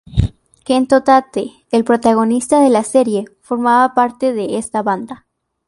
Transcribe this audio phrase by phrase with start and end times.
[0.65, 5.27] Kento Tate, el protagonista de la serie, formaba parte de esta banda.